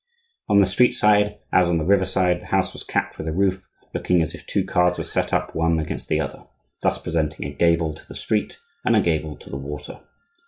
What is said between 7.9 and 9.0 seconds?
to the street and